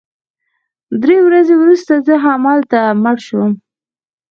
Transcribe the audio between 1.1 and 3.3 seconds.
ورځې وروسته زه همالته مړ